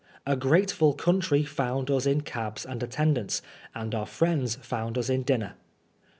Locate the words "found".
1.43-1.91, 4.55-4.97